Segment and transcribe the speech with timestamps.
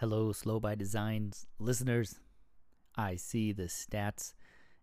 [0.00, 2.20] Hello, Slow by Designs listeners.
[2.94, 4.32] I see the stats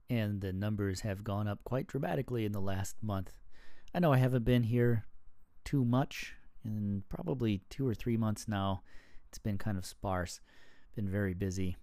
[0.09, 3.31] and the numbers have gone up quite dramatically in the last month.
[3.93, 5.05] I know I haven't been here
[5.63, 6.33] too much
[6.65, 8.81] in probably two or three months now.
[9.29, 10.41] It's been kind of sparse,
[10.97, 11.77] been very busy.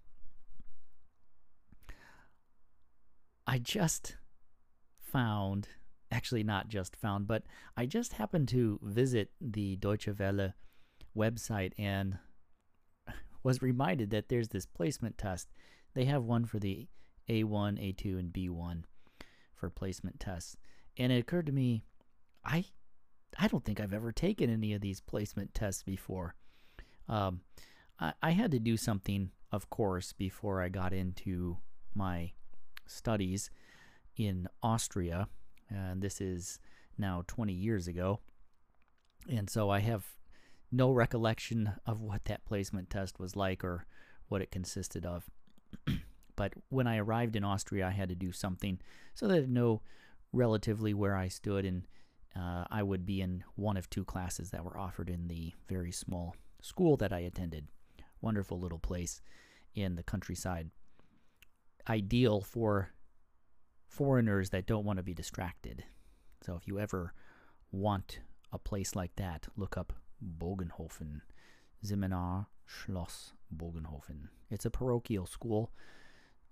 [3.47, 4.15] I just
[4.99, 5.69] found,
[6.11, 7.41] actually, not just found, but
[7.75, 10.53] I just happened to visit the Deutsche Welle
[11.17, 12.19] website and
[13.43, 15.49] was reminded that there's this placement test.
[15.93, 16.87] They have one for the
[17.29, 18.83] A1, A2, and B1
[19.55, 20.57] for placement tests.
[20.97, 21.83] And it occurred to me,
[22.45, 22.65] I
[23.37, 26.35] I don't think I've ever taken any of these placement tests before.
[27.09, 27.41] Um,
[27.99, 31.57] I, I had to do something, of course, before I got into
[31.95, 32.33] my
[32.85, 33.49] studies
[34.17, 35.27] in Austria.
[35.69, 36.59] And this is
[36.97, 38.19] now 20 years ago.
[39.27, 40.05] And so I have
[40.73, 43.85] no recollection of what that placement test was like or
[44.27, 45.29] what it consisted of.
[46.35, 48.79] but when I arrived in Austria, I had to do something
[49.13, 49.81] so that I know
[50.31, 51.83] relatively where I stood, and
[52.35, 55.91] uh, I would be in one of two classes that were offered in the very
[55.91, 57.67] small school that I attended.
[58.21, 59.21] Wonderful little place
[59.75, 60.71] in the countryside.
[61.87, 62.89] Ideal for
[63.87, 65.83] foreigners that don't want to be distracted.
[66.41, 67.13] So if you ever
[67.71, 68.19] want
[68.51, 69.93] a place like that, look up
[70.39, 71.21] Bogenhofen.
[71.81, 74.29] Seminar Schloss Bogenhofen.
[74.49, 75.71] It's a parochial school,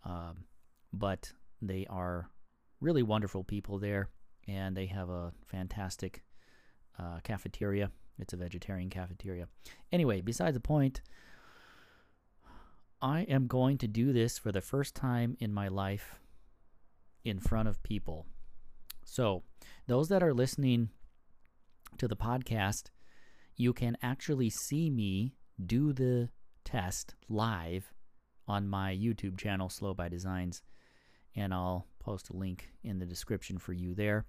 [0.03, 0.45] um,
[0.91, 2.29] but they are
[2.81, 4.09] really wonderful people there,
[4.47, 6.23] and they have a fantastic
[6.99, 7.91] uh, cafeteria.
[8.19, 9.47] It's a vegetarian cafeteria.
[9.91, 11.01] Anyway, besides the point,
[13.01, 16.19] I am going to do this for the first time in my life
[17.23, 18.25] in front of people.
[19.03, 19.43] So,
[19.87, 20.89] those that are listening
[21.97, 22.85] to the podcast,
[23.55, 26.29] you can actually see me do the
[26.63, 27.93] test live
[28.47, 30.61] on my YouTube channel, Slow by Designs,
[31.35, 34.25] and I'll post a link in the description for you there.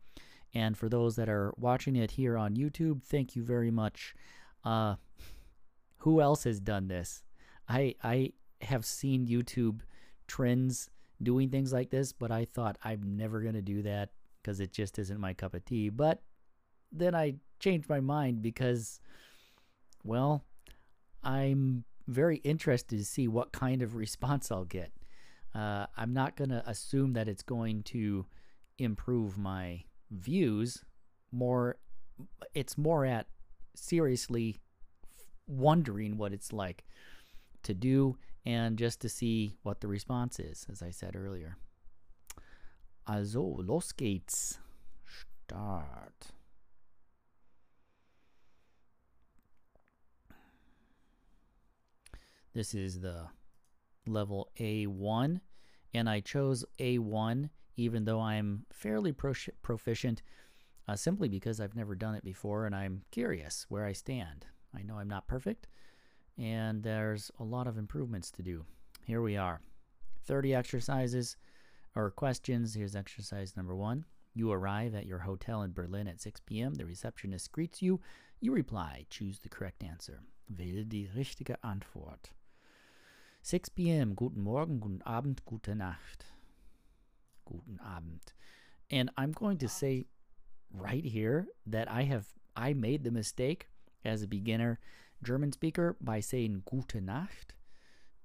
[0.55, 4.14] And for those that are watching it here on YouTube, thank you very much.
[4.64, 4.96] Uh,
[5.98, 7.23] who else has done this?
[7.69, 9.80] I I have seen YouTube
[10.27, 10.91] trends
[11.23, 14.11] doing things like this, but I thought I'm never gonna do that
[14.42, 15.89] because it just isn't my cup of tea.
[15.89, 16.20] But
[16.91, 19.00] then I changed my mind because,
[20.05, 20.45] well,
[21.23, 24.92] I'm very interested to see what kind of response I'll get.
[25.55, 28.27] Uh, I'm not going to assume that it's going to
[28.78, 30.84] improve my views.
[31.30, 31.77] More,
[32.55, 33.27] it's more at
[33.74, 34.56] seriously
[35.46, 36.84] wondering what it's like
[37.62, 41.56] to do and just to see what the response is, as I said earlier.
[43.06, 44.58] Also, los geht's.
[45.46, 46.33] Start.
[52.55, 53.29] This is the
[54.07, 55.40] level A1,
[55.95, 60.23] and I chose A1 even though I'm fairly proficient
[60.86, 64.46] uh, simply because I've never done it before and I'm curious where I stand.
[64.77, 65.68] I know I'm not perfect,
[66.39, 68.64] and there's a lot of improvements to do.
[69.05, 69.61] Here we are
[70.24, 71.36] 30 exercises
[71.95, 72.74] or questions.
[72.74, 74.05] Here's exercise number one.
[74.34, 76.74] You arrive at your hotel in Berlin at 6 p.m.
[76.74, 78.01] The receptionist greets you.
[78.40, 79.05] You reply.
[79.11, 80.20] Choose the correct answer.
[80.51, 82.30] Wähle die richtige Antwort.
[83.45, 84.14] 6 p.m.
[84.14, 86.27] Guten Morgen, guten Abend, gute Nacht.
[87.45, 88.33] Guten Abend.
[88.89, 90.07] And I'm going to say
[90.73, 93.69] right here that I have I made the mistake
[94.05, 94.79] as a beginner
[95.25, 97.55] German speaker by saying gute Nacht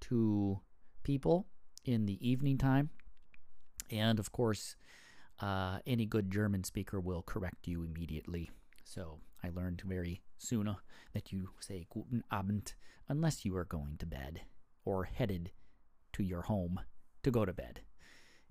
[0.02, 0.60] to
[1.02, 1.46] people
[1.84, 2.90] in the evening time.
[3.90, 4.76] And of course,
[5.40, 8.50] uh, any good German speaker will correct you immediately.
[8.84, 10.76] So I learned very soon
[11.12, 12.74] that you say guten Abend
[13.08, 14.42] unless you are going to bed
[14.88, 15.50] or headed
[16.14, 16.80] to your home
[17.22, 17.80] to go to bed.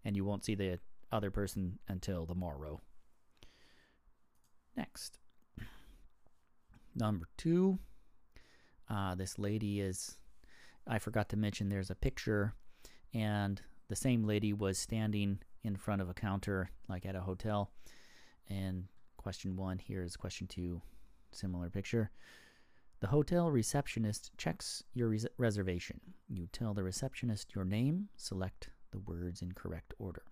[0.06, 0.78] And you won't see the
[1.12, 2.82] other person until the morrow.
[4.76, 5.18] Next.
[6.96, 7.80] Number two,
[8.88, 10.18] uh, this lady is,
[10.86, 12.54] I forgot to mention there's a picture,
[13.16, 17.72] and the same lady was standing in front of a counter, like at a hotel.
[18.48, 18.86] And
[19.18, 20.82] question one here is question two,
[21.32, 22.12] similar picture.
[23.00, 26.02] The hotel receptionist checks your res reservation.
[26.28, 30.24] You tell the receptionist your name, select the words in correct order.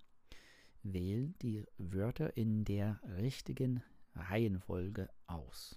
[0.83, 3.83] Wähl die Wörter in der richtigen
[4.15, 5.75] Reihenfolge aus.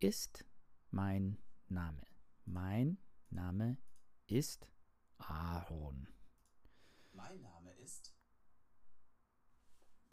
[0.00, 0.44] Ist
[0.90, 1.36] mein
[1.68, 2.02] Name.
[2.46, 2.98] Mein
[3.30, 3.76] Name
[4.26, 4.66] ist
[5.18, 6.08] Aaron.
[7.12, 8.12] Mein Name ist.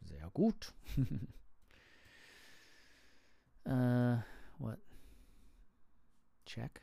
[0.01, 0.71] Sehr gut.
[3.65, 4.17] uh,
[4.59, 4.79] what?
[6.53, 6.81] Check.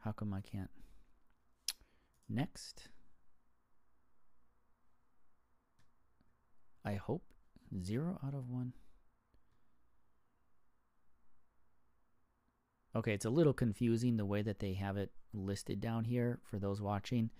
[0.00, 0.70] How come I can't?
[2.28, 2.88] Next.
[6.84, 7.22] I hope
[7.82, 8.74] zero out of one.
[12.94, 16.58] Okay, it's a little confusing the way that they have it listed down here for
[16.58, 17.30] those watching.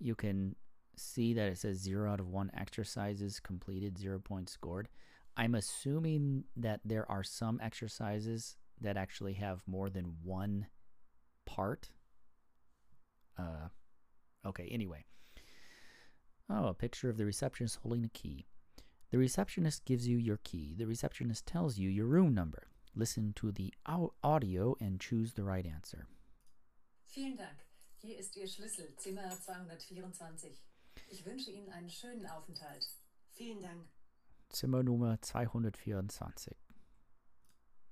[0.00, 0.54] You can
[0.96, 4.88] see that it says zero out of one exercises completed, zero points scored.
[5.38, 10.66] I'm assuming that there are some exercises that actually have more than one
[11.46, 11.90] part.
[13.38, 13.68] Uh,
[14.44, 15.04] okay, anyway.
[16.50, 18.46] Oh, a picture of the receptionist holding a key.
[19.10, 20.74] The receptionist gives you your key.
[20.76, 22.66] The receptionist tells you your room number.
[22.96, 26.08] Listen to the au audio and choose the right answer.
[27.06, 27.64] Vielen Dank.
[28.02, 30.50] Hier ist Ihr Schlüssel, Zimmer 224.
[31.10, 32.86] Ich wünsche Ihnen einen schönen Aufenthalt.
[33.30, 33.86] Vielen Dank.
[34.50, 36.56] Zimmernummer 224.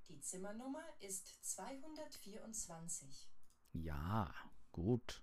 [0.09, 3.29] Die Zimmernummer ist 224.
[3.73, 4.33] Ja,
[4.73, 5.23] gut.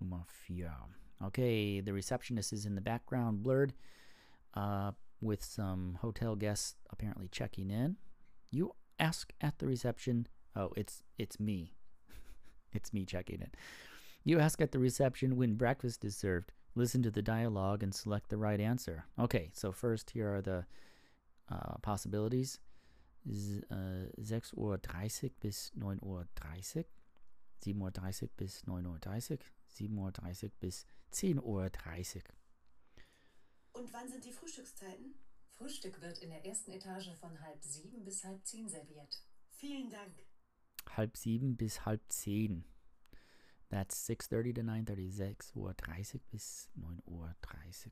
[0.00, 0.88] Nummer 4.
[1.24, 3.74] Okay, the receptionist is in the background, blurred,
[4.54, 7.96] uh, with some hotel guests apparently checking in.
[8.50, 10.26] You ask at the reception.
[10.56, 11.74] Oh, it's it's me.
[12.72, 13.50] it's me checking in.
[14.24, 16.52] You ask at the reception when breakfast is served.
[16.74, 19.04] Listen to the dialogue and select the right answer.
[19.18, 20.64] Okay, so first here are the
[21.50, 22.60] uh, possibilities.
[23.28, 24.78] Z äh, 6.30 Uhr
[25.40, 26.26] bis 9.30 Uhr,
[27.62, 29.38] 7.30 Uhr bis 9.30 Uhr,
[29.70, 32.22] 7.30 Uhr bis 10.30 Uhr.
[33.72, 35.14] Und wann sind die Frühstückszeiten?
[35.50, 39.22] Frühstück wird in der ersten Etage von halb sieben bis halb zehn serviert.
[39.50, 40.12] Vielen Dank.
[40.96, 42.64] Halb sieben bis halb zehn.
[43.72, 47.90] That's 6.30 to 9.30, 6 Uhr 30 bis 9 Uhr 30.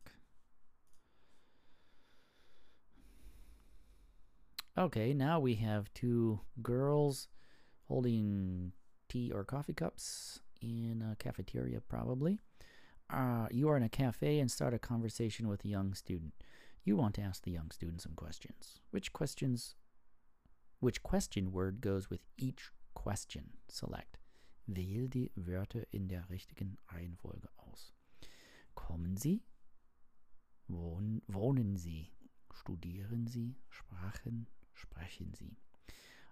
[4.77, 7.29] Okay, now we have two girls
[7.89, 8.73] holding
[9.09, 12.39] tea or coffee cups in a cafeteria, probably.
[13.11, 16.35] Uh, you are in a cafe and start a conversation with a young student.
[16.85, 18.81] You want to ask the young student some questions.
[18.91, 19.77] Which questions,
[20.79, 23.55] which question word goes with each question?
[23.69, 24.20] Select.
[24.77, 27.93] Wähle die Wörter in der richtigen Reihenfolge aus.
[28.75, 29.43] Kommen Sie?
[30.69, 32.13] Wohnen, wohnen Sie?
[32.53, 33.57] Studieren Sie?
[33.69, 34.47] Sprachen?
[34.73, 35.57] Sprechen Sie?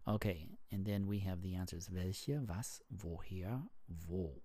[0.05, 1.93] Okay, and then we have the answers.
[1.93, 4.41] Welche, was, woher, wo?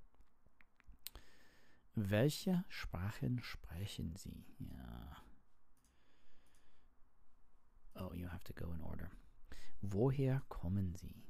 [1.95, 4.43] Welche Sprachen sprechen Sie?
[4.59, 5.23] Ja.
[7.95, 9.11] Oh, you have to go in order.
[9.81, 11.23] Woher kommen Sie?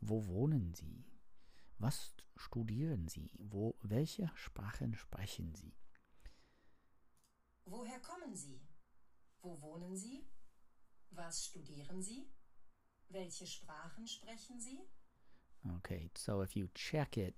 [0.00, 1.04] Wo wohnen Sie?
[1.78, 3.30] Was studieren Sie?
[3.38, 5.74] Wo, welche Sprachen sprechen Sie?
[7.64, 8.60] Woher kommen Sie?
[9.42, 10.24] Wo wohnen Sie?
[11.10, 12.28] Was studieren Sie?
[13.10, 14.80] Welche Sprachen sprechen Sie?
[15.76, 17.34] Okay, so if you check it,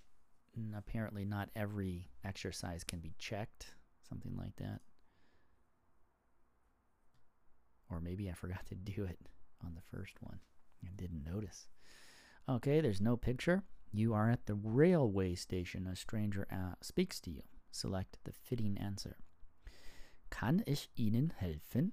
[0.59, 3.75] mm, apparently not every exercise can be checked,
[4.09, 4.81] something like that.
[7.91, 9.19] Or maybe I forgot to do it
[9.65, 10.41] on the first one.
[10.85, 11.69] I didn't notice.
[12.49, 13.63] Okay, there's no picture.
[13.93, 15.87] You are at the railway station.
[15.87, 17.43] A stranger uh, speaks to you.
[17.73, 19.17] Select the fitting answer.
[20.31, 21.93] Kann ich Ihnen helfen?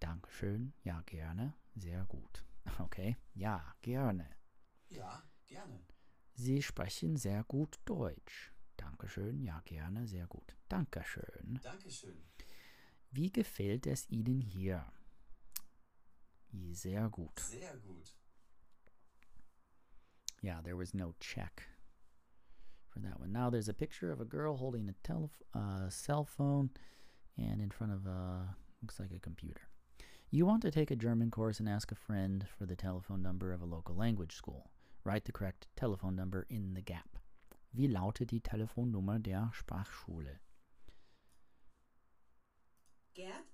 [0.00, 0.72] Dankeschön.
[0.84, 1.54] Ja, gerne.
[1.76, 2.44] Sehr gut.
[2.78, 3.16] Okay.
[3.34, 4.26] Ja, gerne.
[4.88, 5.80] Ja, gerne.
[6.34, 8.52] Sie sprechen sehr gut Deutsch.
[8.76, 9.42] Dankeschön.
[9.42, 10.06] Ja, gerne.
[10.06, 10.56] Sehr gut.
[10.68, 11.58] Dankeschön.
[11.62, 12.22] Dankeschön.
[13.10, 14.86] Wie gefällt es Ihnen hier?
[16.70, 17.40] Sehr gut.
[17.40, 18.14] Sehr gut.
[20.42, 21.62] Yeah, there was no check
[22.88, 23.32] for that one.
[23.32, 26.70] Now there's a picture of a girl holding a telef- uh, cell phone
[27.38, 29.62] and in front of a looks like a computer.
[30.30, 33.52] You want to take a German course and ask a friend for the telephone number
[33.52, 34.70] of a local language school.
[35.04, 37.18] Write the correct telephone number in the gap.
[37.74, 40.40] Wie lautet die Telefonnummer der Sprachschule?
[43.14, 43.44] Gerd,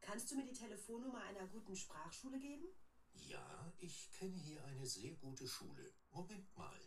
[0.00, 2.66] kannst du mir die Telefonnummer einer guten Sprachschule geben?
[3.14, 5.90] Ja, ich kenne hier eine sehr gute Schule.
[6.16, 6.80] Moment mal.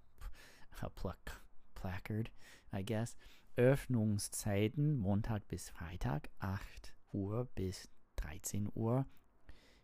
[0.85, 1.31] a plac
[1.75, 2.29] placard,
[2.71, 3.15] I guess.
[3.57, 9.05] Öffnungszeiten Montag bis Freitag 8 Uhr bis 13 Uhr,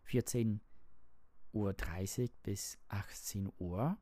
[0.04, 0.60] 14
[1.52, 3.96] Uhr 30 bis 18 Uhr,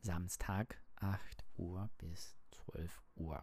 [0.00, 3.42] Samstag 8 Uhr bis 12 Uhr.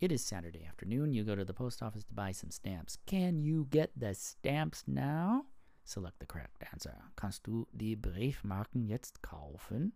[0.00, 1.12] It is Saturday afternoon.
[1.12, 2.96] You go to the post office to buy some stamps.
[3.04, 5.44] Can you get the stamps now?
[5.84, 6.94] Select the correct answer.
[7.16, 9.92] Kannst du die Briefmarken jetzt kaufen?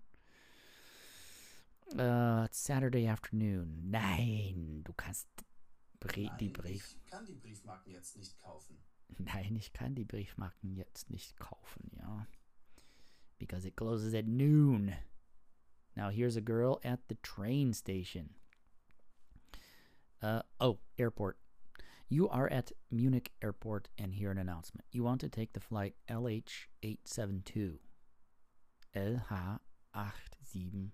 [1.99, 3.84] Uh, it's Saturday afternoon.
[3.90, 5.26] Nein, du kannst
[6.00, 6.96] Brie die Brief.
[7.02, 8.76] ich kann die Briefmarken jetzt nicht kaufen.
[9.18, 12.26] Nein, ich kann die Briefmarken jetzt nicht kaufen, ja.
[13.38, 14.94] Because it closes at noon.
[15.96, 18.34] Now here's a girl at the train station.
[20.25, 21.37] Uh, oh, airport.
[22.09, 24.87] You are at Munich Airport and hear an announcement.
[24.90, 27.75] You want to take the flight LH872.
[28.97, 30.88] LH872.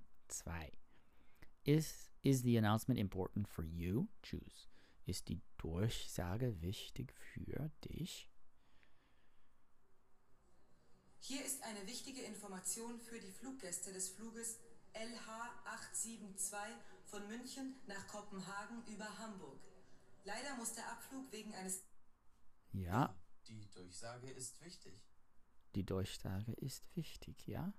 [1.65, 4.09] Is, is the announcement important for you?
[4.25, 4.67] Choose.
[5.07, 8.29] Ist die Durchsage wichtig für dich?
[11.21, 14.59] Hier ist eine wichtige Information für die Fluggäste des Fluges
[14.95, 16.57] LH872
[17.11, 19.59] von München nach Kopenhagen über Hamburg.
[20.25, 21.83] Leider muss der Abflug wegen eines
[22.73, 23.15] Ja,
[23.49, 24.95] Die Durchsage ist wichtig.
[25.75, 27.73] die Durchsage ist wichtig, ja?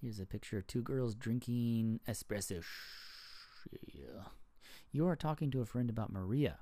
[0.00, 2.62] Here's a picture of two girls drinking espresso.
[3.94, 4.26] Yeah.
[4.90, 6.58] You are talking to a friend about Maria,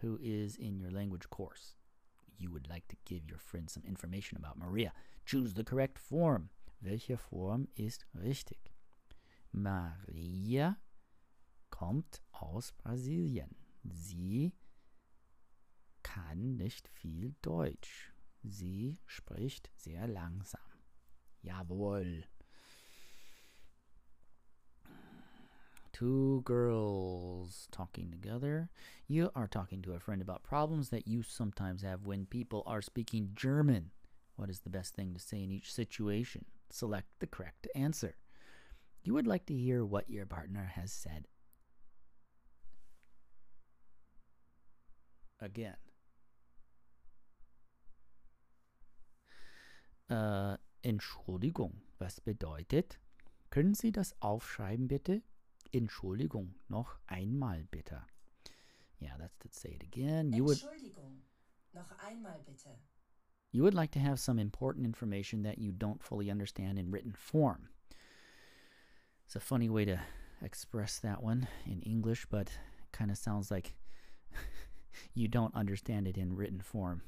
[0.00, 1.76] who is in your language course.
[2.38, 4.92] You would like to give your friend some information about Maria.
[5.26, 6.50] Choose the correct form.
[6.80, 8.72] Welche Form ist richtig?
[9.52, 10.76] Maria
[11.74, 13.56] kommt aus Brasilien.
[13.82, 14.52] Sie
[16.04, 18.12] kann nicht viel Deutsch.
[18.44, 20.60] Sie spricht sehr langsam.
[21.42, 22.28] Jawohl.
[25.92, 28.68] Two girls talking together.
[29.08, 32.82] You are talking to a friend about problems that you sometimes have when people are
[32.82, 33.90] speaking German.
[34.36, 36.44] What is the best thing to say in each situation?
[36.70, 38.14] Select the correct answer.
[39.02, 41.26] You would like to hear what your partner has said.
[45.44, 45.76] Again.
[50.08, 52.98] Äh, Entschuldigung, was bedeutet?
[53.50, 55.22] Können Sie das aufschreiben, bitte?
[55.70, 58.06] Entschuldigung, noch einmal bitte.
[59.00, 60.32] Yeah, that's to say it again.
[60.32, 60.62] You would.
[61.72, 62.78] Noch einmal bitte.
[63.54, 67.12] you would like to have some important information that you don't fully understand in written
[67.12, 67.68] form.
[69.26, 70.00] It's a funny way to
[70.42, 72.50] express that one in English, but
[72.92, 73.74] kind of sounds like
[75.14, 77.02] you don't understand it in written form.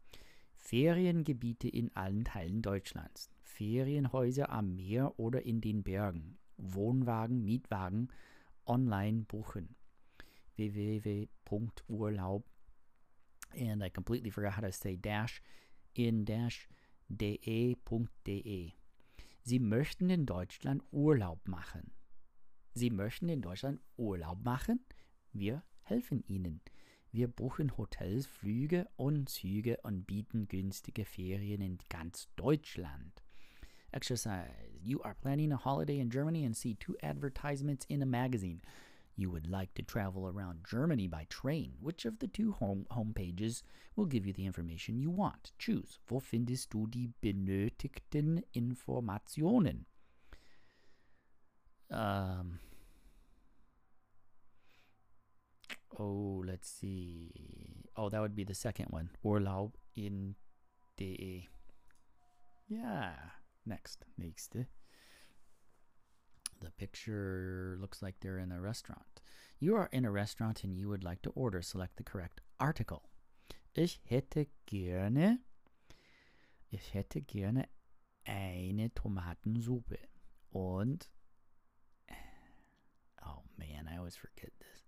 [0.54, 3.30] Feriengebiete in allen Teilen Deutschlands.
[3.42, 6.38] Ferienhäuser am Meer oder in den Bergen.
[6.58, 8.08] Wohnwagen, Mietwagen
[8.66, 9.76] online buchen.
[11.50, 12.44] www.urlaub
[13.58, 15.42] and I completely forgot how to say dash
[15.96, 16.68] in dash
[17.10, 18.74] de.de.
[19.44, 21.92] Sie möchten in Deutschland Urlaub machen.
[22.74, 24.82] Sie möchten in Deutschland Urlaub machen?
[25.32, 26.60] Wir helfen Ihnen.
[27.12, 33.24] Wir buchen Hotels, Flüge und Züge und bieten günstige Ferien in ganz Deutschland.
[33.92, 34.52] Exercise.
[34.84, 38.62] You are planning a holiday in Germany and see two advertisements in a magazine.
[39.20, 41.74] You would like to travel around Germany by train.
[41.82, 43.64] Which of the two home pages
[43.96, 45.52] will give you the information you want?
[45.58, 45.98] Choose.
[46.08, 49.88] Wo findest du die benötigten Informationen?
[51.90, 52.60] Um,
[55.98, 57.32] oh, let's see.
[57.96, 59.10] Oh, that would be the second one.
[59.26, 60.36] Urlaub in
[60.98, 61.48] de.
[62.70, 63.16] Yeah.
[63.66, 64.06] Next.
[64.22, 64.68] Nächste.
[66.62, 69.22] The picture looks like they're in a restaurant.
[69.60, 71.62] You are in a restaurant and you would like to order.
[71.62, 73.04] Select the correct article.
[73.76, 75.40] Ich hätte gerne.
[76.72, 77.68] Ich hätte gerne
[78.26, 79.98] eine Tomatensuppe.
[80.52, 81.10] Und.
[83.26, 84.84] Oh man, I always forget this.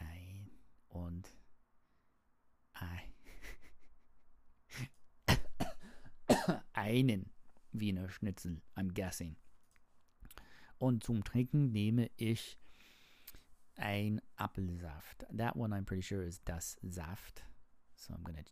[0.00, 0.50] Ein
[0.90, 1.28] und.
[2.80, 3.14] Ei.
[6.74, 7.30] einen
[7.72, 9.36] Wiener Schnitzel, I'm guessing.
[10.78, 12.56] Und zum Trinken nehme ich
[13.76, 15.26] ein Apfelsaft.
[15.36, 17.44] That one I'm pretty sure is das Saft.
[17.96, 18.44] So I'm gonna.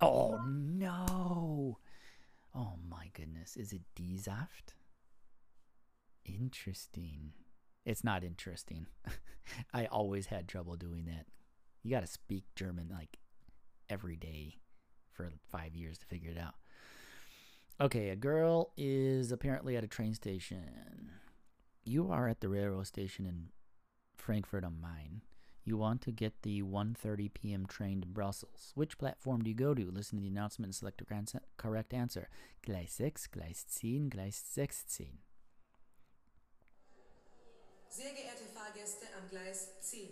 [0.00, 1.78] Oh no!
[2.54, 3.56] Oh my goodness.
[3.56, 4.74] Is it die Saft?
[6.24, 7.32] Interesting.
[7.84, 8.86] It's not interesting.
[9.74, 11.26] I always had trouble doing that.
[11.82, 13.18] You gotta speak German like
[13.88, 14.58] every day
[15.12, 16.54] for five years to figure it out.
[17.84, 21.10] Okay, a girl is apparently at a train station.
[21.84, 23.48] You are at the railroad station in
[24.16, 25.20] Frankfurt am Main.
[25.66, 27.66] You want to get the 1:30 p.m.
[27.66, 28.72] train to Brussels.
[28.74, 29.90] Which platform do you go to?
[29.90, 32.30] Listen to the announcement and select the correct answer.
[32.66, 35.18] Gleis 6, Gleis 10, Gleis 16.
[37.90, 40.08] Sehr geehrte Fahrgäste am Gleis 10.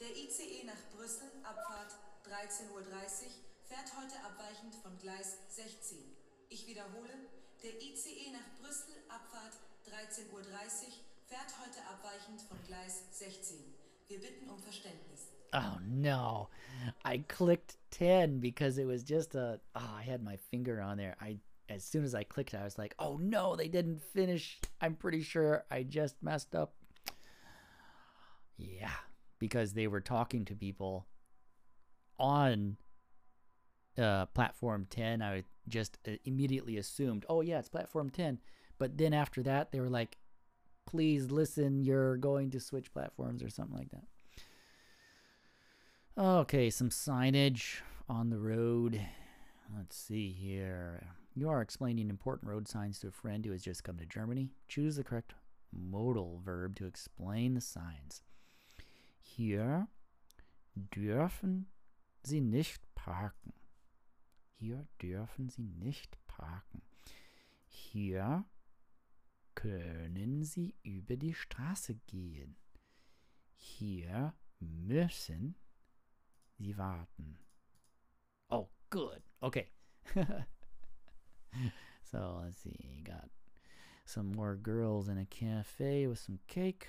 [0.00, 1.92] Der ICE nach Brüssel, Abfahrt
[2.24, 2.82] 13.30 Uhr,
[3.62, 6.15] fährt heute abweichend von Gleis 16.
[6.48, 7.10] Ich wiederhole,
[7.62, 9.54] der ICE nach Brüssel, Abfahrt
[9.86, 10.42] 13.30 Uhr,
[11.26, 13.58] fährt heute abweichend von Gleis 16.
[14.08, 15.32] Wir bitten um Verständnis.
[15.52, 16.48] Oh no.
[17.04, 21.16] I clicked 10 because it was just a oh, I had my finger on there.
[21.20, 24.60] I as soon as I clicked I was like, "Oh no, they didn't finish.
[24.80, 26.74] I'm pretty sure I just messed up."
[28.56, 29.00] Yeah,
[29.38, 31.06] because they were talking to people
[32.18, 32.76] on
[33.98, 35.22] uh, platform 10.
[35.22, 38.38] I just uh, immediately assumed, "Oh yeah, it's platform 10."
[38.78, 40.18] But then after that, they were like,
[40.86, 44.04] please listen, you're going to switch platforms or something like that.
[46.18, 49.00] Okay, some signage on the road.
[49.76, 51.02] Let's see here.
[51.34, 54.52] You are explaining important road signs to a friend who has just come to Germany.
[54.68, 55.34] Choose the correct
[55.72, 58.22] modal verb to explain the signs.
[59.20, 59.88] Hier
[60.90, 61.66] dürfen
[62.24, 63.52] Sie nicht parken.
[64.58, 66.82] Hier dürfen Sie nicht parken.
[67.66, 68.44] Hier
[69.54, 72.56] können Sie über die Straße gehen.
[73.54, 75.56] Hier müssen
[76.58, 77.38] Sie warten.
[78.48, 79.22] Oh, good.
[79.40, 79.68] Okay.
[82.02, 83.02] so let's see.
[83.04, 83.28] Got
[84.06, 86.86] some more girls in a cafe with some cake.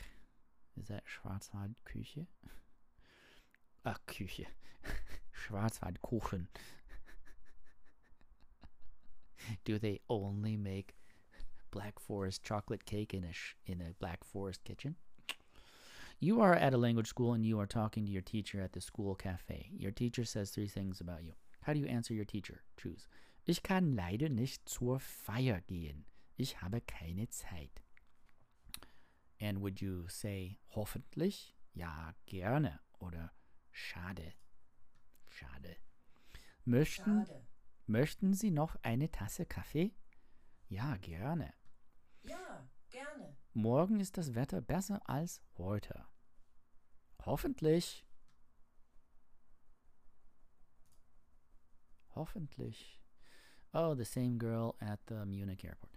[0.79, 2.27] Is that Schwarzwaldküche?
[3.83, 4.45] Ach, Küche.
[5.31, 6.47] Schwarzwaldkuchen.
[9.65, 10.95] Do they only make
[11.71, 14.95] Black Forest chocolate cake in a sh- in a Black Forest kitchen.
[16.19, 18.81] You are at a language school and you are talking to your teacher at the
[18.81, 19.69] school cafe.
[19.77, 21.33] Your teacher says three things about you.
[21.61, 22.63] How do you answer your teacher?
[22.77, 23.07] Choose.
[23.45, 26.05] Ich kann leider nicht zur Feier gehen.
[26.35, 27.81] Ich habe keine Zeit.
[29.39, 31.55] And would you say hoffentlich?
[31.73, 32.79] Ja, gerne.
[32.99, 33.31] Oder
[33.71, 34.33] schade.
[35.29, 35.77] Schade.
[36.65, 37.47] Möchten, Schade.
[37.87, 39.93] Möchten Sie noch eine Tasse Kaffee?
[40.69, 41.53] Ja, gerne.
[42.23, 43.35] Ja, gerne.
[43.53, 46.05] Morgen ist das Wetter besser als heute.
[47.25, 48.05] Hoffentlich.
[52.15, 53.01] Hoffentlich.
[53.73, 55.91] Oh, the same girl at the Munich airport.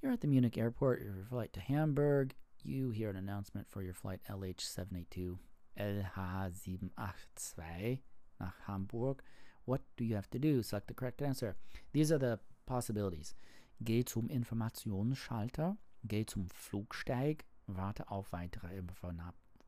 [0.00, 2.34] You're at the Munich airport, your flight to Hamburg.
[2.62, 5.38] You hear an announcement for your flight LH782,
[5.78, 8.00] LH782
[8.38, 9.22] nach Hamburg.
[9.66, 10.62] What do you have to do?
[10.62, 11.56] Select the correct answer.
[11.92, 13.34] These are the possibilities.
[13.80, 18.82] Geh zum Informationsschalter, geh zum Flugsteig, warte auf weitere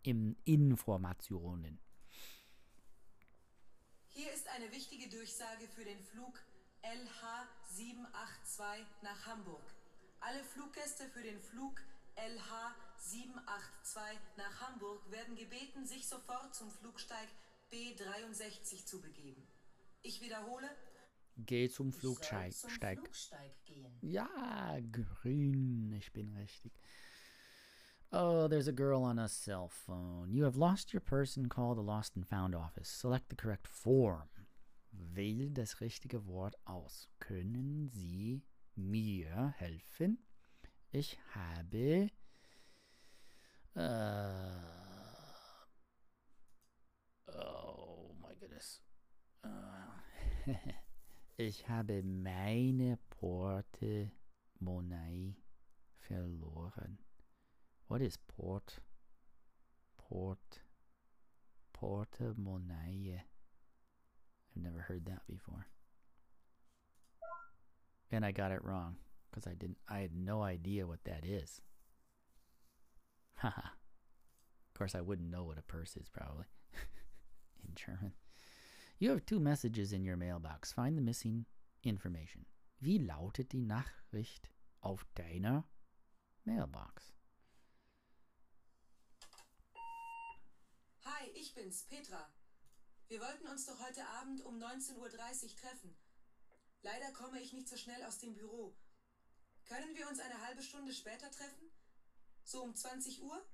[0.05, 1.81] Informationen.
[4.09, 6.41] Hier ist eine wichtige Durchsage für den Flug
[6.83, 9.75] LH782 nach Hamburg.
[10.21, 11.83] Alle Fluggäste für den Flug
[12.17, 17.29] LH 782 nach Hamburg werden gebeten, sich sofort zum Flugsteig
[17.73, 19.48] B63 zu begeben.
[20.03, 20.69] Ich wiederhole,
[21.37, 22.53] Geh zum Flugsteig.
[22.53, 22.99] zum Steig.
[22.99, 23.53] Flugsteig.
[24.01, 25.93] Ja, grün.
[25.93, 26.73] Ich bin richtig.
[28.11, 30.33] Oh, there's a girl on a cell phone.
[30.33, 32.89] You have lost your purse and call the Lost and Found office.
[32.89, 34.29] Select the correct form.
[34.91, 37.09] Wähle das richtige Wort aus.
[37.21, 38.43] Können Sie
[38.75, 40.19] mir helfen?
[40.91, 42.09] Ich habe
[43.75, 44.53] äh,
[47.27, 48.83] Oh my goodness.
[49.45, 49.49] Äh,
[51.37, 55.37] ich habe meine Portemonnaie
[55.99, 56.99] verloren.
[57.89, 58.81] What is port?
[59.99, 60.63] Port.
[61.73, 63.21] Portemonnaie.
[64.51, 65.67] I've never heard that before.
[68.11, 68.97] And I got it wrong
[69.31, 69.79] because I didn't.
[69.89, 71.61] I had no idea what that is.
[73.37, 73.61] Haha.
[73.61, 76.47] of course, I wouldn't know what a purse is probably
[77.65, 78.13] in German.
[79.01, 80.73] You have two messages in your mailbox.
[80.73, 81.47] Find the missing
[81.85, 82.47] information.
[82.81, 85.65] Wie lautet die Nachricht auf deiner
[86.45, 87.13] Mailbox?
[91.05, 92.29] Hi, ich bin's, Petra.
[93.07, 95.09] Wir wollten uns doch heute Abend um 19.30 Uhr
[95.57, 95.97] treffen.
[96.83, 98.77] Leider komme ich nicht so schnell aus dem Büro.
[99.67, 101.71] Können wir uns eine halbe Stunde später treffen?
[102.43, 103.47] So um 20 Uhr?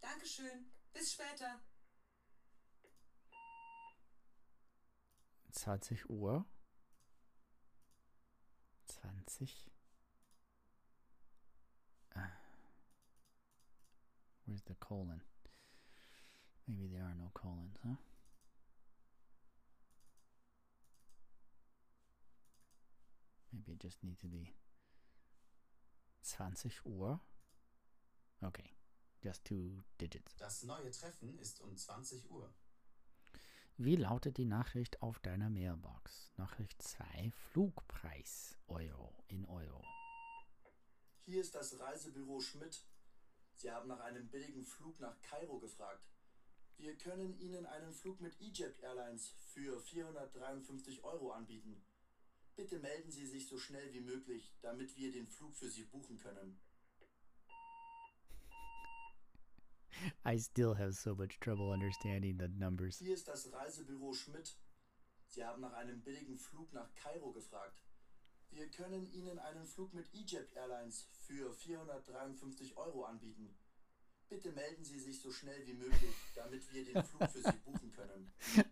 [0.00, 0.72] Dankeschön.
[0.92, 1.60] Bis später.
[5.62, 6.44] 20 Uhr.
[9.00, 9.48] 20.
[12.16, 12.30] Ah.
[14.46, 15.20] Where's the colon?
[16.66, 17.96] Maybe there are no colons, huh?
[23.52, 24.50] Maybe it just needs to be
[26.36, 27.20] 20 Uhr.
[28.44, 28.70] Okay,
[29.22, 30.34] just two digits.
[30.36, 32.52] Das neue Treffen ist um 20 Uhr.
[33.76, 36.32] Wie lautet die Nachricht auf deiner Mailbox?
[36.36, 39.82] Nachricht 2, Flugpreis, Euro, in Euro.
[41.22, 42.84] Hier ist das Reisebüro Schmidt.
[43.56, 46.06] Sie haben nach einem billigen Flug nach Kairo gefragt.
[46.76, 51.84] Wir können Ihnen einen Flug mit Egypt Airlines für 453 Euro anbieten.
[52.54, 56.16] Bitte melden Sie sich so schnell wie möglich, damit wir den Flug für Sie buchen
[56.18, 56.60] können.
[60.24, 62.98] I still have so much trouble understanding the numbers.
[62.98, 64.56] Hier ist das Reisebüro Schmidt.
[65.28, 67.82] Sie haben nach einem billigen Flug nach Kairo gefragt.
[68.50, 73.56] Wir können Ihnen einen Flug mit Egypt Airlines für 453 Euro anbieten.
[74.28, 77.90] Bitte melden Sie sich so schnell wie möglich, damit wir den Flug für Sie buchen
[77.92, 78.32] können.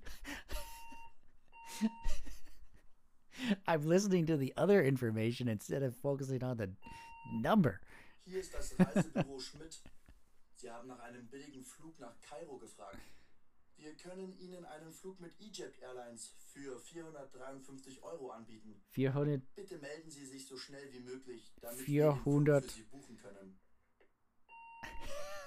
[3.67, 6.69] I'm listening to the other information instead of focusing on the
[7.33, 7.81] number.
[8.25, 9.83] Hier ist das Reisebüro Schmidt.
[10.63, 12.97] Sie haben nach einem billigen Flug nach Kairo gefragt.
[13.79, 18.81] Wir können Ihnen einen Flug mit Egypt Airlines für 453 Euro anbieten.
[18.91, 22.63] 400, Bitte melden Sie sich so schnell wie möglich, damit 400.
[22.63, 23.59] wir für Sie buchen können.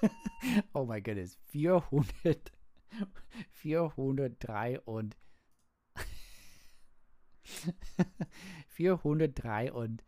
[0.74, 2.52] oh my goodness, 400,
[3.52, 5.16] 403 und
[8.68, 10.04] 403 und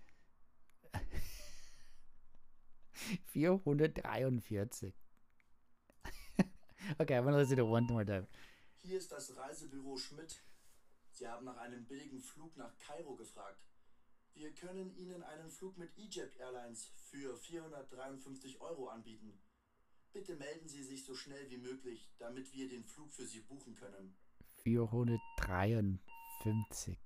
[3.33, 4.95] 443.
[6.99, 8.27] okay, I'm gonna listen to it one more time.
[8.77, 10.43] Hier ist das Reisebüro Schmidt.
[11.11, 13.61] Sie haben nach einem billigen Flug nach Kairo gefragt.
[14.35, 19.37] Wir können Ihnen einen Flug mit Egypt Airlines für 453 Euro anbieten.
[20.13, 23.75] Bitte melden Sie sich so schnell wie möglich, damit wir den Flug für Sie buchen
[23.75, 24.17] können.
[24.63, 26.99] 453.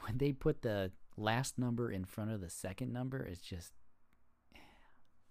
[0.00, 3.72] when they put the last number in front of the second number, it's just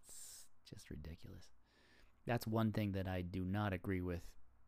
[0.05, 1.49] it's just ridiculous.
[2.25, 4.21] That's one thing that I do not agree with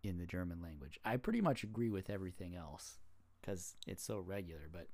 [0.04, 1.00] in the German language.
[1.06, 3.00] I pretty much agree with everything else
[3.44, 4.90] cuz it's so regular, but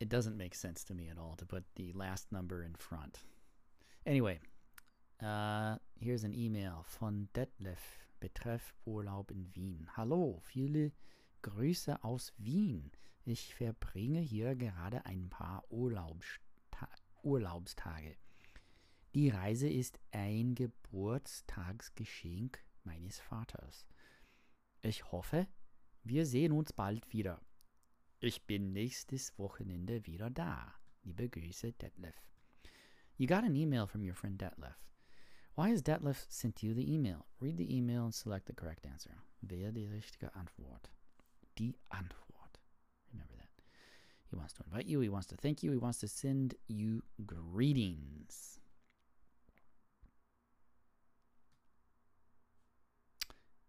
[0.00, 3.20] it doesn't make sense to me at all to put the last number in front.
[4.06, 4.38] Anyway,
[5.22, 9.88] uh, here's an email von Detlef betreff Urlaub in Wien.
[9.96, 10.92] Hallo, viele
[11.40, 12.92] Grüße aus Wien.
[13.24, 16.86] Ich verbringe hier gerade ein paar Urlaubsta
[17.22, 18.14] Urlaubstage.
[19.14, 23.86] Die Reise ist ein Geburtstagsgeschenk meines Vaters.
[24.82, 25.48] Ich hoffe,
[26.02, 27.40] wir sehen uns bald wieder.
[28.20, 30.74] Ich bin nächstes Wochenende wieder da.
[31.04, 32.33] Liebe Grüße, Detlef.
[33.16, 34.74] You got an email from your friend Detlef.
[35.54, 37.26] Why has Detlef sent you the email?
[37.40, 39.18] Read the email and select the correct answer.
[39.48, 40.90] Wer die richtige Antwort?
[41.56, 42.58] Die Antwort.
[43.12, 43.62] Remember that.
[44.30, 45.00] He wants to invite you.
[45.00, 45.70] He wants to thank you.
[45.70, 48.58] He wants to send you greetings.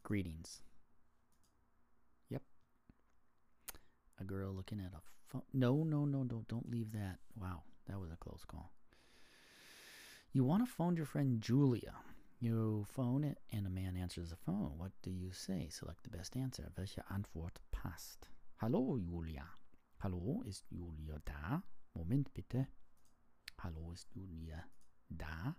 [0.02, 0.62] Greetings.
[2.30, 2.42] Yep.
[4.20, 5.44] A girl looking at a phone.
[5.54, 6.46] No, no, no, no.
[6.48, 7.18] Don't leave that.
[7.40, 8.72] Wow, that was a close call.
[10.36, 11.94] You want to phone your friend Julia.
[12.42, 14.74] You phone it and a man answers the phone.
[14.76, 15.70] What do you say?
[15.70, 16.74] Select the best answer.
[16.78, 18.28] Welche Antwort passt?
[18.58, 19.46] Hallo, Julia.
[20.04, 21.62] Hallo, ist Julia da?
[21.96, 22.68] Moment bitte.
[23.64, 24.66] Hallo, ist Julia
[25.10, 25.56] da?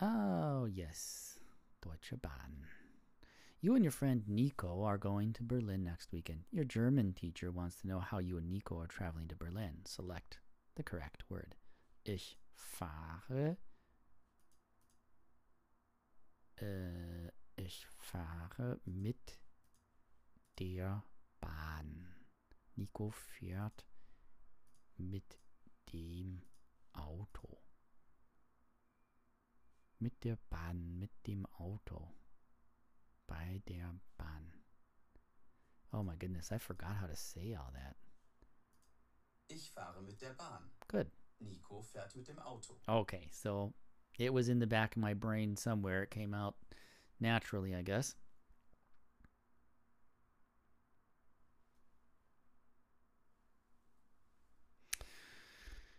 [0.00, 1.38] Oh, yes.
[1.82, 2.64] Deutsche Bahn.
[3.60, 6.44] You and your friend Nico are going to Berlin next weekend.
[6.50, 9.84] Your German teacher wants to know how you and Nico are traveling to Berlin.
[9.84, 10.38] Select
[10.76, 11.54] the correct word.
[12.06, 13.56] Ich fahre.
[16.56, 19.40] Äh, ich fahre mit
[20.58, 21.02] der
[21.40, 22.14] Bahn.
[22.76, 23.86] Nico fährt
[24.98, 25.40] mit
[25.92, 26.42] dem
[26.92, 27.62] Auto.
[29.98, 32.12] Mit der Bahn, mit dem Auto.
[33.26, 34.52] Bei der Bahn.
[35.90, 37.96] Oh my goodness, I forgot how to say all that.
[39.48, 40.70] Ich fahre mit der Bahn.
[40.88, 41.10] Good.
[41.40, 42.76] Nico fährt mit dem Auto.
[42.88, 43.72] Okay, so
[44.18, 46.02] it was in the back of my brain somewhere.
[46.02, 46.54] It came out
[47.20, 48.14] naturally, I guess.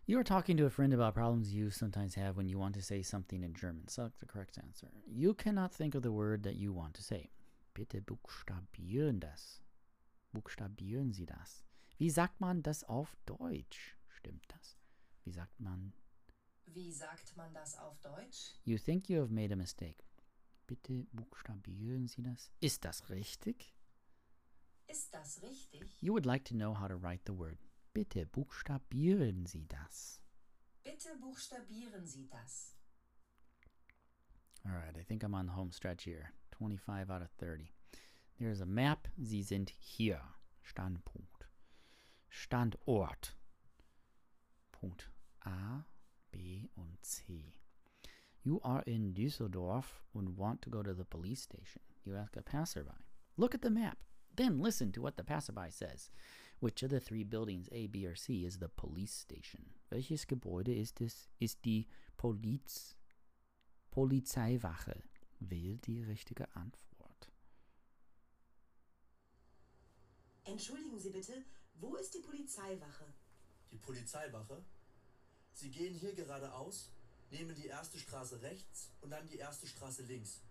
[0.08, 2.82] You are talking to a friend about problems you sometimes have when you want to
[2.84, 3.88] say something in German.
[3.88, 4.91] Select the correct answer.
[5.08, 7.32] You cannot think of the word that you want to say.
[7.74, 9.62] Bitte buchstabieren das.
[10.32, 11.63] Buchstabieren Sie das.
[11.98, 13.95] Wie sagt man das auf Deutsch?
[14.10, 14.74] Stimmt das?
[15.25, 15.91] Wie sagt man?
[16.67, 18.53] Wie sagt man das auf Deutsch?
[18.63, 20.03] You think you have made a mistake.
[20.67, 22.51] Bitte buchstabieren Sie das.
[22.59, 23.73] Ist das richtig?
[24.88, 26.01] Ist das richtig?
[26.01, 27.57] You would like to know how to write the word.
[27.93, 30.21] Bitte buchstabieren Sie das.
[30.83, 32.75] Bitte buchstabieren Sie das.
[34.63, 36.33] All right, I think I'm on the home stretch here.
[36.51, 37.71] 25 out of 30.
[38.38, 39.07] There's a map.
[39.17, 40.21] Sie sind hier.
[40.61, 41.47] Standpunkt.
[42.29, 43.35] Standort.
[44.71, 45.14] Punkt
[45.45, 45.86] A,
[46.31, 47.53] B und C.
[48.43, 51.81] You are in Düsseldorf and want to go to the police station.
[52.03, 52.91] You ask a passerby.
[53.38, 53.97] Look at the map.
[54.36, 56.10] Then listen to what the passerby says.
[56.60, 59.65] Which of the three buildings, A, B, or C, is the police station?
[59.89, 61.27] Welches Gebäude ist es?
[61.39, 62.95] Ist die Poliz
[63.91, 65.01] Polizeiwache?
[65.39, 67.31] Wähl die richtige Antwort.
[70.43, 71.43] Entschuldigen Sie bitte,
[71.79, 73.05] wo ist die Polizeiwache?
[73.71, 74.63] Die Polizeiwache?
[75.56, 76.91] Sie gehen hier geradeaus,
[77.32, 80.41] nehmen die erste Straße rechts und dann die erste Straße links.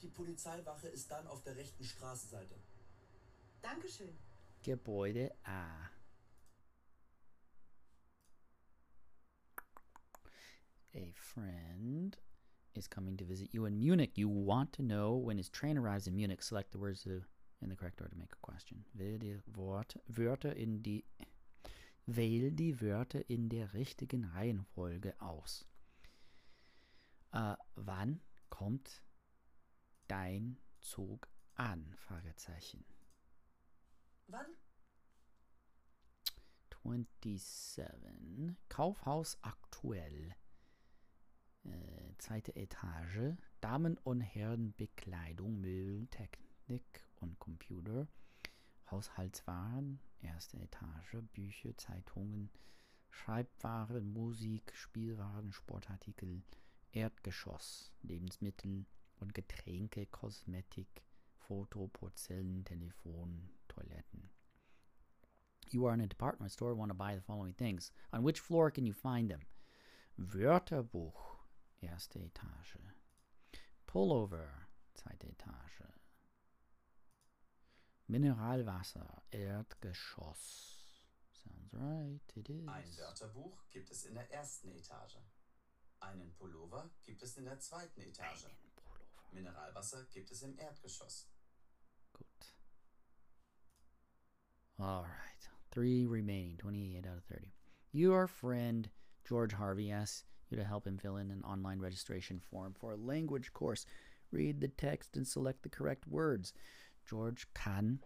[0.00, 2.54] Die Polizeiwache ist dann auf der rechten Straßenseite.
[3.60, 4.16] Dankeschön.
[4.62, 5.90] Gebäude A.
[10.94, 12.16] A friend
[12.72, 14.12] is coming to visit you in Munich.
[14.16, 16.42] You want to know when his train arrives in Munich.
[16.42, 17.22] Select the words to,
[17.60, 18.86] in the correct order to make a question.
[18.94, 21.04] Wähl die Wort, Wörter in die
[22.06, 25.66] Wähl die Wörter in der richtigen Reihenfolge aus.
[27.32, 29.02] Äh, wann kommt
[30.06, 31.94] dein Zug an?
[31.96, 32.84] Fragezeichen.
[34.26, 34.46] Wann?
[36.84, 38.54] 27.
[38.68, 40.34] Kaufhaus aktuell.
[41.64, 43.36] Äh, zweite Etage.
[43.60, 48.06] Damen- und Herrenbekleidung, Möbel, Technik und Computer.
[48.90, 49.98] Haushaltswaren.
[50.24, 51.22] Erste Etage.
[51.32, 52.50] Bücher, Zeitungen,
[53.10, 56.42] Schreibwaren, Musik, Spielwaren, Sportartikel.
[56.92, 57.92] Erdgeschoss.
[58.02, 58.86] Lebensmittel
[59.20, 61.02] und Getränke, Kosmetik,
[61.36, 64.30] Foto, Porzellan, Telefon, Toiletten.
[65.70, 67.90] You are in a department store want to buy the following things.
[68.12, 69.40] On which floor can you find them?
[70.18, 71.38] Wörterbuch,
[71.82, 72.78] erste Etage.
[73.86, 75.88] Pullover, zweite Etage.
[78.14, 80.76] Mineralwasser, Erdgeschoss.
[81.42, 82.68] Sounds right, it is.
[82.68, 85.18] Ein Wörterbuch gibt es in der ersten Etage.
[86.00, 88.44] Einen Pullover gibt es in der zweiten Etage.
[88.44, 89.32] Einen Pullover.
[89.32, 91.26] Mineralwasser gibt es im Erdgeschoss.
[92.12, 92.52] Good.
[94.78, 95.48] All right.
[95.72, 97.52] Three remaining, 28 out of 30.
[97.92, 98.90] Your friend
[99.24, 102.96] George Harvey asks you to help him fill in an online registration form for a
[102.96, 103.86] language course.
[104.30, 106.52] Read the text and select the correct words.
[107.04, 108.00] George kann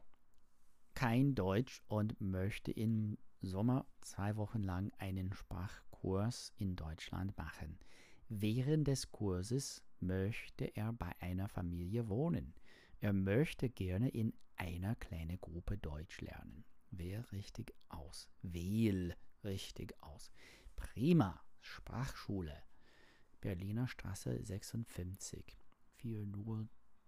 [0.94, 7.78] kein Deutsch und möchte im Sommer zwei Wochen lang einen Sprachkurs Kurs in Deutschland machen.
[8.28, 12.54] Während des Kurses möchte er bei einer Familie wohnen.
[13.00, 16.64] Er möchte gerne in einer kleinen Gruppe Deutsch lernen.
[16.90, 18.28] Wähl richtig aus.
[18.42, 20.30] Wähl richtig aus.
[20.76, 21.42] Prima.
[21.61, 22.56] Sprachschule.
[23.40, 25.58] Berliner Straße 56.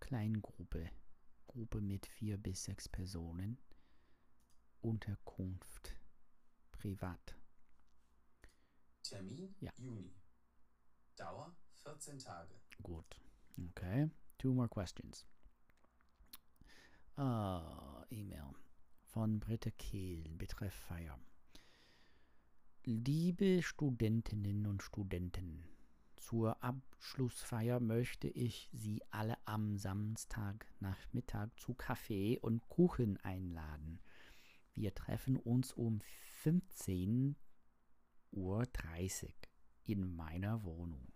[0.05, 0.91] Kleingruppe.
[1.47, 3.57] Gruppe mit vier bis sechs Personen.
[4.83, 5.97] Unterkunft.
[6.73, 7.35] Privat.
[9.03, 9.73] Termin Ja.
[9.79, 10.15] Juni.
[11.17, 12.55] Dauer 14 Tage.
[12.83, 13.19] Gut.
[13.71, 14.11] Okay.
[14.37, 15.27] Two more questions.
[17.17, 18.53] Ah, E-Mail
[19.07, 21.19] von Britta Kehl, betreff Feier.
[22.85, 25.65] Liebe Studentinnen und Studenten,
[26.25, 34.01] zur Abschlussfeier möchte ich Sie alle am Samstag Nachmittag zu Kaffee und Kuchen einladen.
[34.73, 36.01] Wir treffen uns um
[36.43, 37.35] 15.30
[38.33, 38.67] Uhr
[39.85, 41.13] in meiner Wohnung.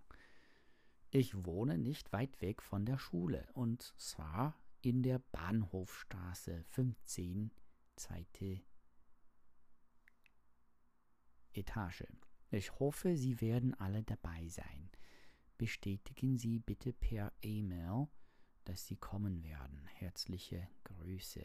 [1.10, 7.50] Ich wohne nicht weit weg von der Schule und zwar in der Bahnhofstraße 15,
[7.96, 8.60] zweite
[11.54, 12.04] Etage.
[12.50, 14.90] Ich hoffe, Sie werden alle dabei sein.
[15.58, 18.08] Bestätigen Sie bitte per E-Mail,
[18.64, 19.84] dass Sie kommen werden.
[19.86, 21.44] Herzliche Grüße.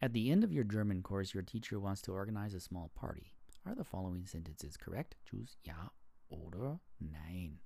[0.00, 3.32] At the end of your German course, your teacher wants to organize a small party.
[3.64, 5.16] Are the following sentences correct?
[5.24, 5.90] Choose Ja
[6.28, 7.60] oder Nein.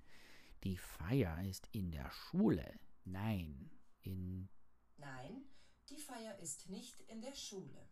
[0.65, 2.79] Die Feier ist in der Schule.
[3.05, 3.71] Nein.
[4.03, 4.49] In
[4.97, 5.45] Nein,
[5.91, 7.89] die Feier ist nicht in der Schule.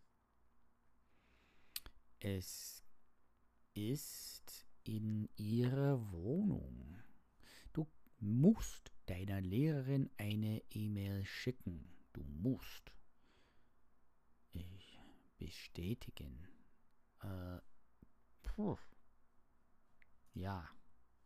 [2.21, 2.85] Es
[3.79, 6.97] ist in ihrer Wohnung.
[7.73, 7.87] Du
[8.19, 11.89] musst deiner Lehrerin eine E-Mail schicken.
[12.13, 12.93] Du musst.
[14.51, 14.99] Ich
[15.39, 16.49] bestätigen.
[17.23, 17.59] Äh,
[18.43, 18.77] puh.
[20.35, 20.69] Ja,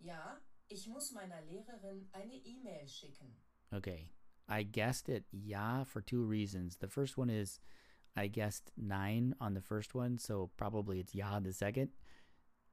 [0.00, 3.36] Ja, ich muss meiner Lehrerin eine E-Mail schicken.
[3.70, 4.10] okay.
[4.50, 6.76] I guessed it ja for two reasons.
[6.76, 7.60] The first one is
[8.16, 11.92] I guessed nine on the first one, so probably it's ja the second.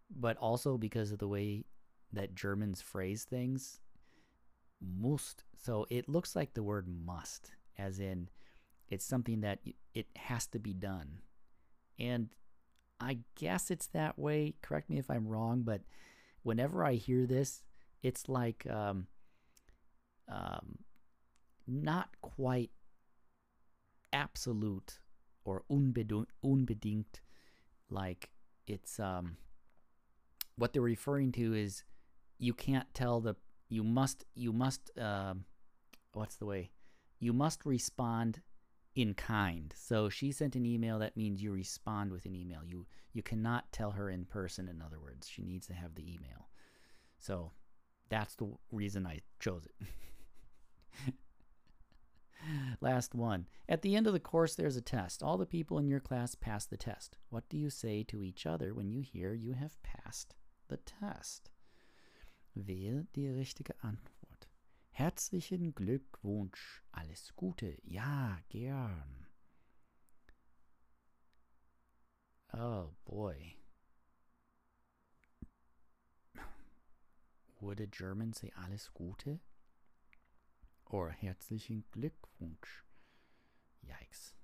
[0.10, 1.66] But also because of the way
[2.12, 3.80] that Germans phrase things,
[4.82, 5.44] must.
[5.58, 8.30] So it looks like the word must, as in
[8.90, 9.60] it's something that
[9.94, 11.20] it has to be done.
[12.00, 12.30] And
[13.00, 14.56] I guess it's that way.
[14.62, 15.82] Correct me if I'm wrong, but
[16.44, 17.64] whenever I hear this,
[18.02, 19.08] it's like um,
[20.28, 20.80] um,
[21.68, 22.72] not quite
[24.12, 25.00] absolute
[25.46, 27.22] or unbedingt, unbedingt
[27.90, 28.30] like
[28.68, 29.38] it's um
[30.60, 31.84] what they're referring to is
[32.38, 33.36] you can't tell the
[33.70, 35.46] you must you must um
[36.14, 36.72] what's the way?
[37.20, 38.42] You must respond
[38.96, 39.74] in kind.
[39.78, 42.60] So she sent an email that means you respond with an email.
[42.66, 45.28] You you cannot tell her in person in other words.
[45.28, 46.50] She needs to have the email.
[47.20, 47.52] So
[48.10, 51.14] that's the reason i chose it.
[52.82, 53.48] Last one.
[53.68, 55.22] At the end of the course, there's a test.
[55.22, 57.18] All the people in your class pass the test.
[57.30, 60.34] What do you say to each other when you hear you have passed
[60.70, 61.52] the test?
[62.54, 64.50] Wähle die richtige Antwort.
[64.92, 66.84] Herzlichen Glückwunsch.
[66.92, 67.78] Alles Gute.
[67.84, 69.28] Ja, gern.
[72.54, 73.56] Oh boy.
[77.62, 79.40] Would a German say alles Gute?
[80.86, 82.84] Or herzlichen Glückwunsch.
[83.82, 84.36] Yikes.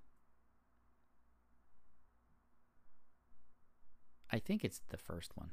[4.31, 5.51] I think it's the first one.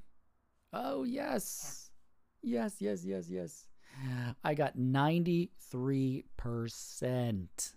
[0.73, 1.91] Oh, yes.
[2.43, 3.66] Yes, yes, yes, yes.
[4.43, 7.75] I got 93%.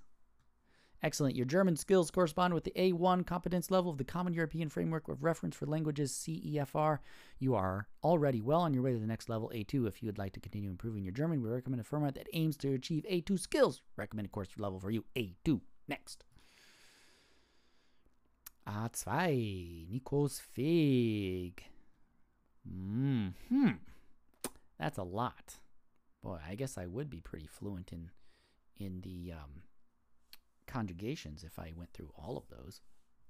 [1.04, 1.36] Excellent.
[1.36, 5.24] Your German skills correspond with the A1 competence level of the Common European Framework of
[5.24, 7.00] Reference for Languages CEFR.
[7.38, 9.88] You are already well on your way to the next level, A2.
[9.88, 12.58] If you would like to continue improving your German, we recommend a format that aims
[12.58, 13.84] to achieve A2 skills.
[13.98, 15.62] Recommended course level for you, A2.
[15.88, 16.24] Next.
[18.68, 21.64] A2, Nikos Fig.
[22.68, 23.28] Hmm.
[24.80, 25.56] That's a lot.
[26.24, 28.10] Boy, I guess I would be pretty fluent in
[28.78, 29.62] in the um,
[30.68, 32.82] conjugations if I went through all of those.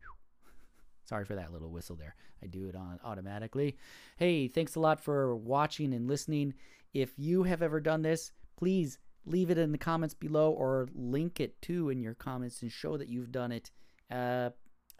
[1.05, 2.15] Sorry for that little whistle there.
[2.41, 3.77] I do it on automatically.
[4.17, 6.53] Hey, thanks a lot for watching and listening.
[6.93, 11.39] If you have ever done this, please leave it in the comments below or link
[11.39, 13.71] it too in your comments and show that you've done it.
[14.09, 14.51] Uh,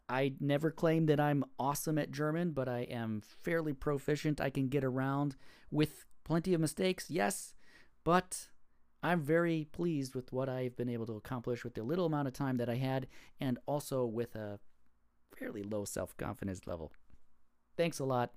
[0.08, 4.40] I never claim that I'm awesome at German, but I am fairly proficient.
[4.40, 5.36] I can get around
[5.72, 7.54] with plenty of mistakes, yes,
[8.04, 8.50] but
[9.02, 12.34] I'm very pleased with what I've been able to accomplish with the little amount of
[12.34, 13.08] time that I had
[13.40, 14.60] and also with a
[15.36, 16.92] fairly low self confidence level.
[17.78, 18.32] Thanks a lot.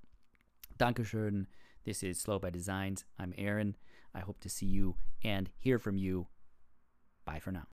[0.77, 1.47] Dankeschön.
[1.85, 3.05] This is Slow by Designs.
[3.17, 3.75] I'm Aaron.
[4.13, 6.27] I hope to see you and hear from you.
[7.25, 7.67] Bye for now.